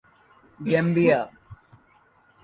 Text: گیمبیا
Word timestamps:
گیمبیا 0.65 1.19